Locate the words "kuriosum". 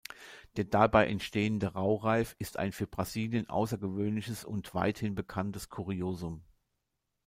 5.69-6.43